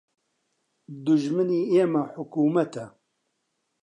[1.05, 2.85] دوژمنی ئێمە حکومەتە